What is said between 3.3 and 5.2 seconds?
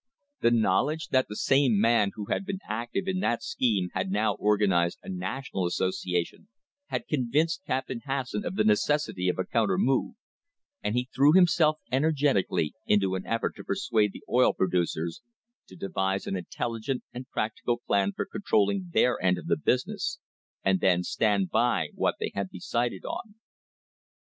scheme had now organised a